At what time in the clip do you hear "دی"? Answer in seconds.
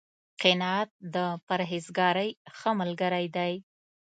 3.35-3.53